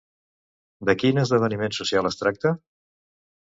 [0.91, 2.57] De quin esdeveniment social es tracta?